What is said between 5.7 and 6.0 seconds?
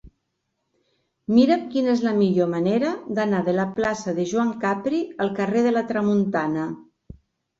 la